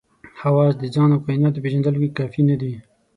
[0.41, 2.73] حواس د ځان او کایناتو پېژندلو کې کافي نه دي.